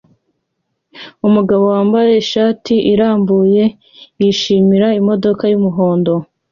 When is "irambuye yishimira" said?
2.91-4.87